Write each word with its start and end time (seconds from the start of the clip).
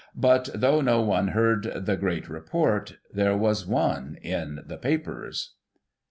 But, 0.17 0.49
though 0.55 0.81
no 0.81 0.99
one 1.03 1.27
heard 1.27 1.85
the 1.85 1.95
great 1.95 2.27
report. 2.27 2.97
There 3.13 3.37
was 3.37 3.67
one 3.67 4.17
in 4.23 4.63
the 4.65 4.77
papers." 4.77 5.53